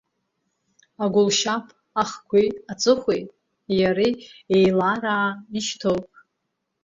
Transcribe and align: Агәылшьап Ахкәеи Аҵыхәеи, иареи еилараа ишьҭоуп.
Агәылшьап 1.03 1.65
Ахкәеи 2.01 2.47
Аҵыхәеи, 2.71 3.21
иареи 3.79 4.13
еилараа 4.55 5.29
ишьҭоуп. 5.57 6.09